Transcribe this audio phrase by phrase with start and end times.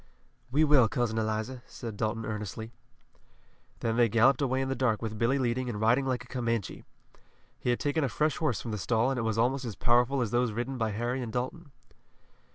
[0.49, 2.71] "We will, Cousin Eliza," said Dalton earnestly.
[3.81, 6.83] Then they galloped away in the dark with Billy leading and riding like a Comanche.
[7.59, 10.21] He had taken a fresh horse from the stall and it was almost as powerful
[10.23, 11.71] as those ridden by Harry and Dalton.